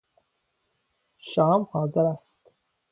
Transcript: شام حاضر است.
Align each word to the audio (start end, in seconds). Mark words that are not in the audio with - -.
شام 1.17 1.67
حاضر 1.71 1.99
است. 2.01 2.39